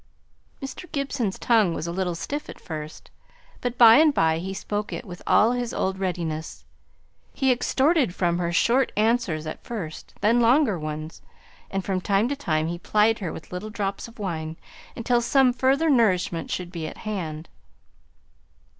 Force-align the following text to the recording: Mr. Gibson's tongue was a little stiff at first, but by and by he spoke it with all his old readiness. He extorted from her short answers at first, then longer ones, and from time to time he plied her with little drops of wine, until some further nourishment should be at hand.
Mr. 0.63 0.91
Gibson's 0.91 1.37
tongue 1.37 1.75
was 1.75 1.85
a 1.85 1.91
little 1.91 2.15
stiff 2.15 2.49
at 2.49 2.59
first, 2.59 3.11
but 3.61 3.77
by 3.77 3.97
and 3.97 4.15
by 4.15 4.39
he 4.39 4.51
spoke 4.51 4.91
it 4.91 5.05
with 5.05 5.21
all 5.27 5.51
his 5.51 5.75
old 5.75 5.99
readiness. 5.99 6.65
He 7.35 7.51
extorted 7.51 8.15
from 8.15 8.39
her 8.39 8.51
short 8.51 8.91
answers 8.97 9.45
at 9.45 9.63
first, 9.63 10.15
then 10.21 10.39
longer 10.39 10.79
ones, 10.79 11.21
and 11.69 11.85
from 11.85 12.01
time 12.01 12.27
to 12.29 12.35
time 12.35 12.65
he 12.65 12.79
plied 12.79 13.19
her 13.19 13.31
with 13.31 13.51
little 13.51 13.69
drops 13.69 14.07
of 14.07 14.17
wine, 14.17 14.57
until 14.95 15.21
some 15.21 15.53
further 15.53 15.87
nourishment 15.87 16.49
should 16.49 16.71
be 16.71 16.87
at 16.87 16.97
hand. 17.05 17.47